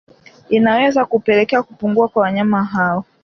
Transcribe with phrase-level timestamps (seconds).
[0.49, 3.05] Inaweza kupelekea kupungua kwa wanyama hao